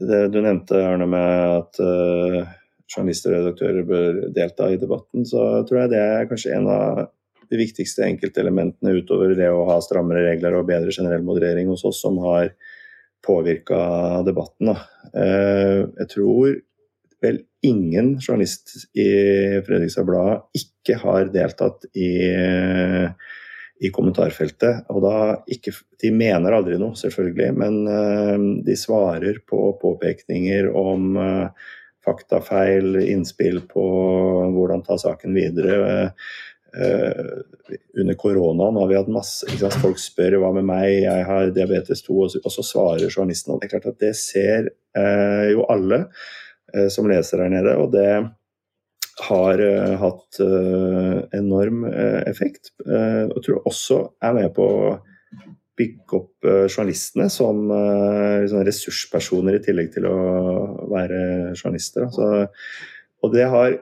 [0.00, 2.40] det du nevnte, Arne, med at uh,
[2.90, 7.04] journalister og redaktører bør delta i debatten, så tror jeg det er kanskje en av
[7.46, 12.00] de viktigste enkeltelementene utover det å ha strammere regler og bedre generell moderering hos oss,
[12.02, 12.50] som har
[13.24, 13.78] påvirka
[14.26, 14.74] debatten.
[15.14, 16.56] Uh, jeg tror
[17.24, 19.08] vel ingen journalist i
[19.64, 22.10] Fredrikstad Blad ikke har deltatt i,
[23.80, 24.84] i kommentarfeltet.
[24.92, 25.16] Og da
[25.48, 31.70] ikke, de mener aldri noe, selvfølgelig, men uh, de svarer på påpekninger om uh,
[32.04, 33.84] faktafeil, innspill på
[34.54, 35.78] hvordan ta saken videre.
[36.74, 37.42] Uh,
[38.00, 42.02] under koronaen har vi hatt masse sant, Folk spør hva med meg, jeg har diabetes
[42.02, 43.54] 2, og så, og så svarer journalisten.
[43.54, 46.04] Og det er klart at det ser uh, jo alle
[46.74, 48.08] uh, som leser her nede, og det
[49.28, 49.60] har
[50.00, 50.40] hatt
[51.38, 51.84] enorm
[52.26, 52.72] effekt.
[52.82, 54.88] og tror også er med på å
[55.78, 57.62] bygge opp journalistene som
[58.42, 60.16] liksom ressurspersoner i tillegg til å
[60.90, 61.20] være
[61.54, 62.10] journalister.
[62.10, 62.26] Så,
[63.22, 63.78] og det har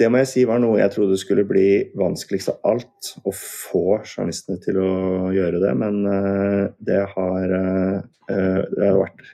[0.00, 1.66] det må jeg si var noe jeg trodde skulle bli
[1.98, 4.92] vanskeligst av alt, å få journalistene til å
[5.34, 5.72] gjøre det.
[5.78, 9.26] Men uh, det, har, uh, det har vært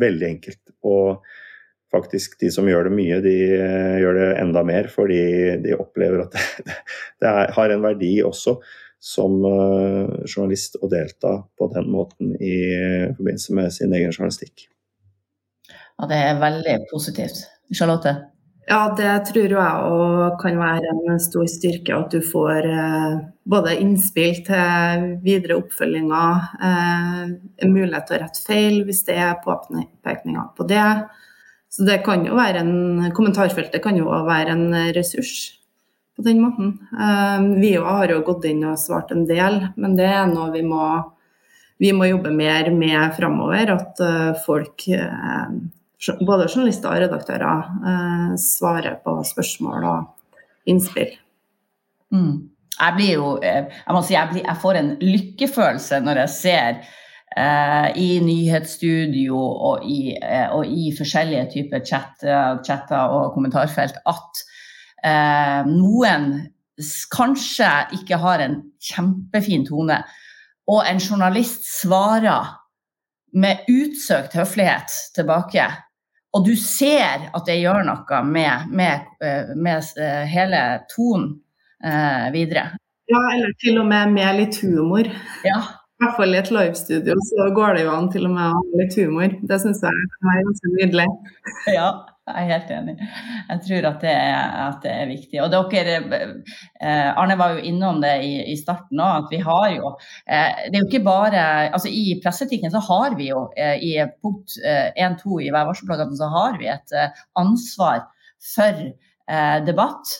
[0.00, 0.60] veldig enkelt.
[0.86, 1.24] Og
[1.90, 3.34] faktisk de som gjør det mye, de
[4.02, 4.90] gjør det enda mer.
[4.92, 5.22] Fordi
[5.64, 6.76] de opplever at det,
[7.22, 8.58] det er, har en verdi også
[9.00, 12.58] som journalist å delta på den måten i
[13.16, 14.66] forbindelse med sin egen journalistikk.
[15.72, 17.46] Ja, det er veldig positivt.
[17.72, 18.12] Charlotte?
[18.70, 21.96] Ja, det tror jeg òg kan være en stor styrke.
[21.96, 23.16] At du får eh,
[23.50, 27.24] både innspill til videre oppfølginger, eh,
[27.64, 30.84] en mulighet til å rette feil hvis det er påpekninger på det.
[31.70, 35.34] Så det kan jo være en, Kommentarfeltet kan jo være en ressurs
[36.14, 36.76] på den måten.
[36.94, 40.62] Eh, vi har jo gått inn og svart en del, men det er noe vi
[40.62, 40.86] må,
[41.82, 43.74] vi må jobbe mer med framover.
[43.80, 44.06] At
[44.46, 44.86] folk
[46.08, 50.38] både journalister og redaktører eh, svarer på spørsmål og
[50.70, 51.12] innspill.
[52.14, 52.48] Mm.
[52.80, 56.34] Jeg blir jo eh, Jeg må si jeg, blir, jeg får en lykkefølelse når jeg
[56.36, 56.70] ser
[57.36, 64.42] eh, i nyhetsstudio og i, eh, og i forskjellige typer chatter, chatter og kommentarfelt at
[65.04, 66.32] eh, noen
[67.12, 67.68] kanskje
[68.00, 69.98] ikke har en kjempefin tone,
[70.70, 72.54] og en journalist svarer
[73.36, 75.66] med utsøkt høflighet tilbake
[76.36, 80.62] og du ser at det gjør noe med, med, eh, med eh, hele
[80.92, 81.32] tonen
[81.82, 82.70] eh, videre.
[83.10, 85.10] Ja, eller til og med med litt humor.
[85.46, 85.58] Ja.
[86.00, 88.54] I hvert fall i et livestudio så går det jo an til og med å
[88.54, 89.34] ha litt humor.
[89.50, 91.08] Det syns jeg er ganske nydelig.
[91.74, 91.90] Ja,
[92.30, 92.94] jeg er helt enig.
[93.48, 95.40] Jeg tror at det er, at det er viktig.
[95.44, 95.96] Og dere,
[96.80, 99.92] eh, Arne var jo innom det i, i starten òg, at vi har jo
[100.26, 103.92] eh, Det er jo ikke bare altså I presseetikken så har vi jo eh, i
[104.22, 106.96] punkt 1-2 i værvarselplakaten så har vi et
[107.38, 108.06] ansvar
[108.54, 108.82] for
[109.66, 110.10] debatt.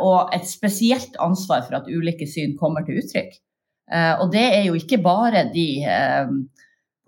[0.00, 3.36] og et spesielt ansvar for at ulike syn kommer til uttrykk.
[4.20, 5.84] og det er jo ikke bare de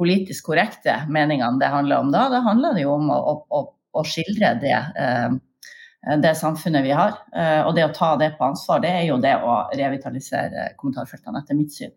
[0.01, 2.27] politisk korrekte meningene det handler om da.
[2.33, 3.61] Det handler jo om å, å, å
[4.07, 7.17] skildre det, eh, det, samfunnet vi har.
[7.37, 11.43] Eh, og det å ta det på ansvar, det er jo det å revitalisere kommentarfeltene,
[11.43, 11.95] etter mitt syn.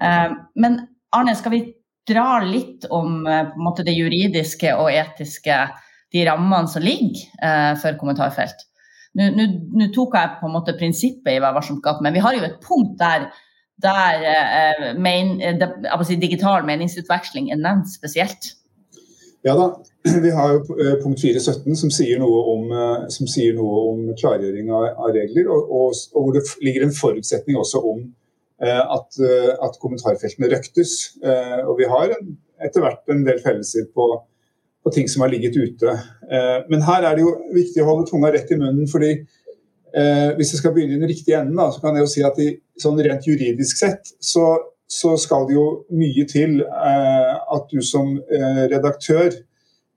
[0.00, 0.82] Eh, men
[1.14, 1.64] Arne, skal vi
[2.08, 3.22] dra litt om
[3.56, 5.56] måte, det juridiske og etiske,
[6.12, 8.66] de rammene som ligger for kommentarfelt?
[9.16, 12.58] Nå tok jeg på en måte prinsippet i Vær varsom-gata, men vi har jo et
[12.62, 13.30] punkt der
[13.82, 15.40] der eh, main,
[16.06, 18.54] si, digital meningsutveksling er nevnt spesielt.
[19.44, 19.72] Ja da,
[20.24, 24.02] vi har jo eh, punkt 4.17 som, sier noe om, eh, som sier noe om
[24.18, 28.02] klargjøring av, av regler, og, og, og, hvor det ligger en forutsetning også om
[28.64, 29.20] eh, at,
[29.64, 30.92] at, kommentarfeltene røktes.
[31.64, 34.10] og vi har en, etter hvert en del fellelser på,
[34.84, 35.96] på, ting som har ligget ute.
[36.70, 39.16] men her er det jo viktig å holde tunga rett i munnen, fordi
[40.36, 42.38] hvis jeg skal begynne i den riktige enden, da, så kan jeg jo si at
[42.42, 42.48] i,
[42.82, 44.48] sånn rent juridisk sett så
[44.90, 49.32] så skal det jo mye til eh, at du som eh, redaktør,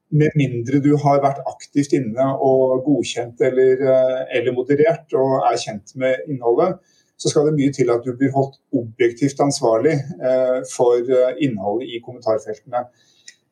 [0.09, 5.59] med mindre du har vært aktivt inne og godkjent eller, eh, eller, moderert og er
[5.59, 6.77] kjent med innholdet,
[7.17, 11.89] så skal det mye til at du blir holdt objektivt ansvarlig eh, for eh, innholdet
[11.95, 12.85] i kommentarfeltene.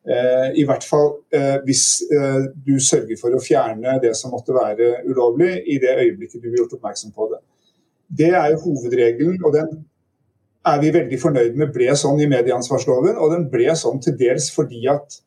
[0.06, 1.10] Eh, I hvert fall
[1.66, 1.82] hvis
[2.64, 6.62] du sørger for å fjerne det som måtte være ulovlig, i det øyeblikket du blir
[6.62, 7.42] gjort oppmerksom på det.
[8.06, 9.72] Det er jo hovedregelen, og den
[10.66, 13.18] er vi veldig fornøyd med ble sånn i medieansvarsloven.
[13.18, 15.18] Og den ble sånn til dels fordi at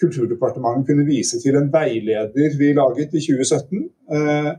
[0.00, 3.84] Kulturdepartementet kunne vise til en veileder vi laget i 2017,
[4.16, 4.50] eh,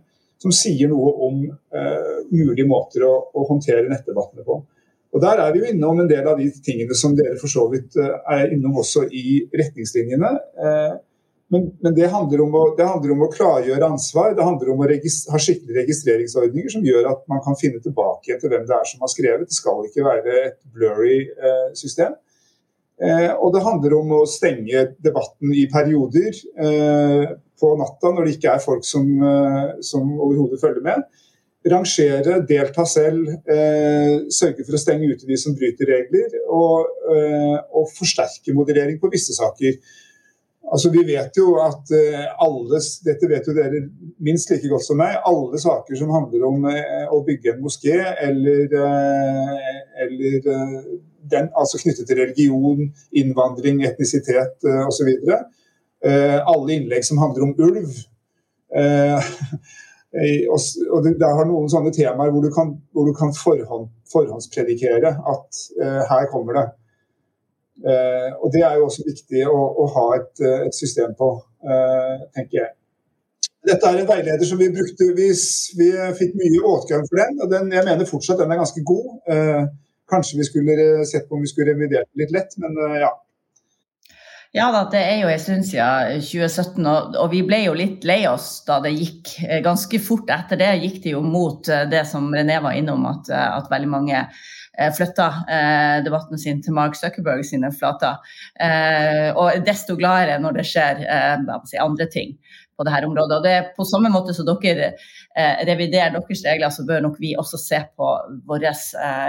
[0.41, 4.61] som sier noe om eh, mulige måter å, å, håndtere nettdebattene på.
[5.11, 7.67] Og Der er vi jo innom en del av de tingene som dere for så
[7.71, 10.31] vidt eh, er innom også i retningslinjene.
[10.65, 10.93] Eh,
[11.51, 14.35] men, men det, handler å, det, handler om å, klargjøre ansvar.
[14.37, 18.53] Det handler om å ha skikkelige registreringsordninger som gjør at man kan finne tilbake til
[18.53, 19.49] hvem det er som har skrevet.
[19.49, 22.15] Det skal ikke være et blurry eh, system.
[23.01, 28.35] Eh, og det handler om å stenge debatten i perioder eh, på natta når det
[28.37, 31.07] ikke er folk som, eh, som overhodet følger med.
[31.71, 36.37] Rangere, delta selv, eh, sørge for å stenge ute de som bryter regler.
[36.49, 39.77] Og, eh, og forsterke moderering på visse saker.
[40.71, 43.81] Altså, Vi vet jo at uh, alle, dette vet jo dere
[44.23, 46.63] minst like godt som meg, alle saker som handler om
[47.11, 48.71] å bygge en moské eller,
[50.05, 50.47] eller
[51.31, 55.09] den, altså knyttet til religion, innvandring, etnisitet uh, osv.
[56.01, 57.95] Uh, alle innlegg som handler om ulv.
[60.51, 60.59] og,
[60.95, 65.11] og det, det, har noen sånne temaer hvor du kan, hvor du kan forhånd, forhåndspredikere
[65.11, 65.59] at
[66.07, 66.63] her kommer det.
[67.81, 71.33] Eh, og Det er jo også viktig å, å ha et, et, system på,
[72.35, 72.71] tenker jeg.
[73.71, 75.43] Dette er en veileder som vi brukte hvis
[75.77, 77.41] vi fikk mye åtgang for den.
[77.43, 79.09] og den, Jeg mener fortsatt den er ganske god.
[80.11, 83.11] Kanskje vi skulle sett på om vi skulle revidert det litt lett, men ja.
[84.51, 88.03] Ja da, det er jo en stund siden 2017, og, og, vi ble jo litt
[88.03, 90.73] lei oss da det gikk ganske fort etter det.
[90.81, 94.25] Gikk det jo mot det som René var innom, at, at veldig mange
[94.79, 98.21] Eh, flytta eh, debatten sin til Mark Zuckerberg sine flater.
[98.55, 101.01] Eh, og desto gladere når det skjer
[101.67, 102.37] si, andre ting
[102.77, 103.37] på dette området.
[103.37, 104.93] Og det er På samme måte som dere
[105.67, 108.11] reviderer deres regler, så bør nok vi også se på
[108.47, 108.73] våre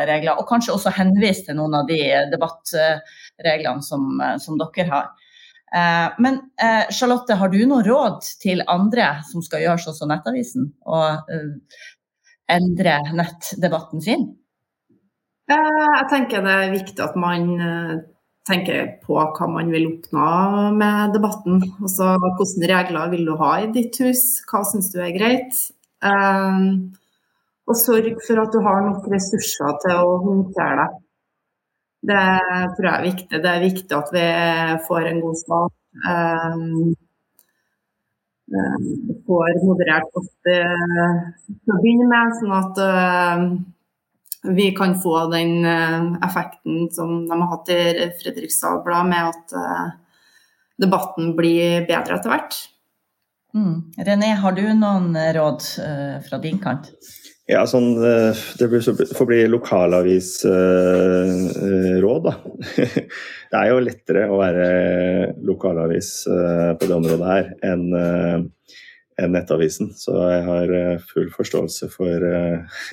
[0.09, 0.37] regler.
[0.37, 2.01] Og kanskje også henvise til noen av de
[2.33, 5.11] debattreglene som, som dere har.
[6.19, 6.41] Men
[6.93, 11.23] Charlotte, har du noe råd til andre som skal gjøre sånn som Nettavisen, og
[12.53, 14.31] endre nettdebatten sin?
[15.51, 17.95] Eh, jeg tenker det er viktig at man eh,
[18.49, 21.61] tenker på hva man vil oppnå med debatten.
[21.83, 25.61] Altså hvilke regler vil du ha i ditt hus, hva syns du er greit.
[26.03, 26.91] Um,
[27.71, 30.99] og sørg for at du har nok ressurser til å håndtere det.
[32.03, 32.23] Det
[32.75, 33.39] tror jeg er viktig.
[33.45, 34.27] Det er viktig at vi
[34.89, 35.77] får en god start.
[39.29, 42.83] Får moderert oss til å begynne med, sånn at
[44.43, 49.53] vi kan få den eh, effekten som de har hatt i Fredrikstad Blad, med at
[49.55, 49.91] eh,
[50.83, 52.55] debatten blir bedre etter hvert.
[53.55, 53.93] Mm.
[54.07, 56.89] René, har du noen råd uh, fra din kant?
[57.51, 58.69] Ja, sånn, Det
[59.13, 62.33] får bli lokalavisråd, da.
[63.53, 67.93] Det er jo lettere å være lokalavis på det området her enn
[69.21, 69.93] enn Nettavisen.
[69.93, 70.73] Så jeg har
[71.11, 72.25] full forståelse for,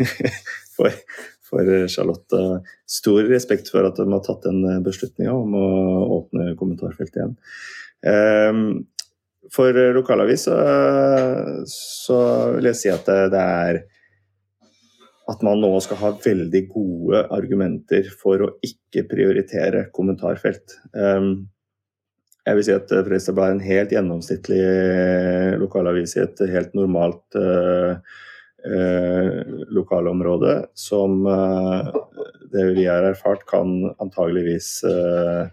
[0.76, 0.92] for,
[1.50, 2.40] for Charlotte.
[2.90, 5.68] Stor respekt for at de har tatt den beslutninga om å
[6.20, 7.36] åpne kommentarfeltet igjen.
[8.08, 8.66] Ehm,
[9.52, 12.20] for lokalavis så
[12.56, 13.82] vil jeg si at det er
[15.30, 20.78] at man nå skal ha veldig gode argumenter for å ikke prioritere kommentarfelt.
[20.98, 21.50] Ehm,
[22.48, 24.64] jeg vil si at Fredrikstad Blad er en helt gjennomsnittlig
[25.62, 27.38] lokalavis i et helt normalt
[28.66, 31.90] eh, lokalområdet som eh,
[32.52, 35.50] det vi har erfart kan antageligvis eh,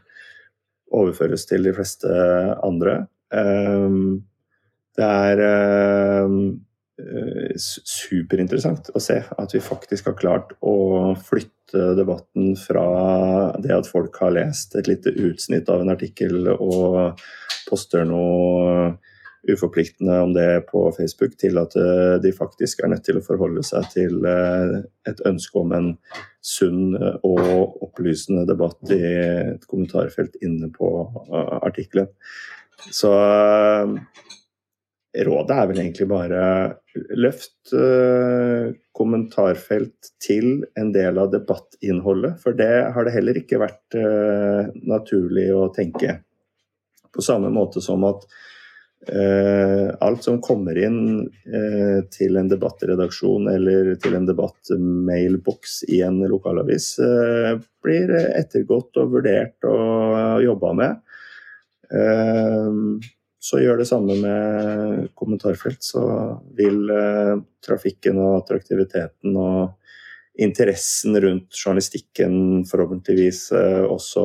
[0.97, 2.13] overføres til de fleste
[2.65, 3.07] andre.
[3.35, 3.99] Eh,
[4.97, 5.41] det er
[7.61, 12.87] superinteressant å se at vi faktisk har klart å flytte debatten fra
[13.61, 17.21] det at folk har lest et lite utsnitt av en artikkel og
[17.69, 18.95] poster noe
[19.53, 23.63] uforpliktende om det på Facebook, til at eh, de faktisk er nødt til å forholde
[23.67, 24.75] seg til eh,
[25.09, 25.93] et ønske om en
[26.45, 32.11] sunn og opplysende debatt i et kommentarfelt inne på eh, artikkelen.
[32.93, 33.11] Så
[35.27, 36.41] rådet er vel egentlig bare
[37.17, 37.73] løft
[38.95, 43.97] kommentarfelt til en del av debattinnholdet, for det har det heller ikke vært
[44.85, 46.19] naturlig å tenke.
[47.17, 48.29] På samme måte som at
[50.03, 56.89] alt som kommer inn uh, til en debattredaksjon eller til en debattmailboks i en lokalavis,
[56.99, 61.03] uh, blir ettergått og vurdert og jobba med.
[63.47, 66.03] så gjør det samme med kommentarfelt, så
[66.59, 66.91] vil
[67.63, 69.77] trafikken og attraktiviteten og
[70.39, 74.25] interessen rundt journalistikken forhåpentligvis eh, også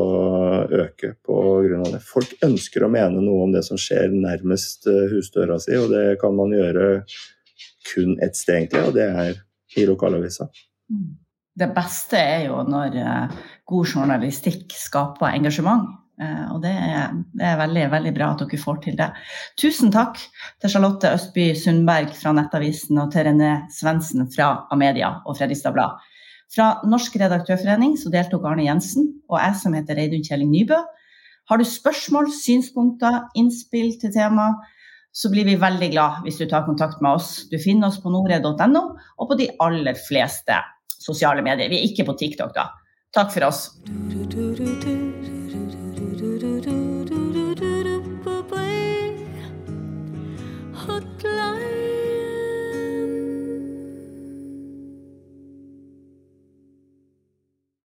[0.82, 1.84] øke pga.
[1.94, 2.02] det.
[2.06, 6.20] Folk ønsker å mene noe om det som skjer nærmest eh, husdøra si, og det
[6.22, 6.90] kan man gjøre
[7.94, 9.42] kun ett sted, egentlig, og det er
[9.80, 10.50] i lokalavisa.
[10.92, 11.18] Mm.
[11.62, 15.88] Det beste er jo når eh, god journalistikk skaper engasjement.
[16.22, 19.08] Og det er, det er, veldig, veldig bra at dere får til det.
[19.58, 20.20] Tusen takk
[20.62, 25.98] til Charlotte Østby Sundberg fra Nettavisen og til René Svendsen fra Amedia og Fredrikstad Blad.
[26.52, 30.78] Fra Norsk redaktørforening så deltok Arne Jensen og jeg som heter Reidun Kjelling Nybø.
[31.50, 34.52] Har du spørsmål, synspunkter, innspill til tema,
[35.12, 37.48] så blir vi veldig glad hvis du tar kontakt med oss.
[37.52, 38.84] Du finner oss på nordred.no
[39.18, 40.62] og på de aller fleste
[41.02, 41.72] sosiale medier.
[41.72, 42.70] Vi er ikke på TikTok, da.
[43.12, 43.66] Takk for oss.
[51.24, 51.51] Hotline.